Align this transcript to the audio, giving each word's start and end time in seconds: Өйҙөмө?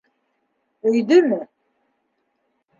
Өйҙөмө? 0.93 1.39